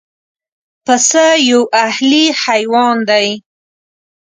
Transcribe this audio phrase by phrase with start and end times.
[0.85, 3.27] پسه یو اهلي حیوان دی.